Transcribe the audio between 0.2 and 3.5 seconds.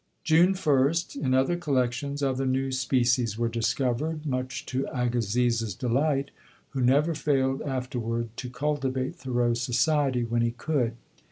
June 1st, in other collections, other new species were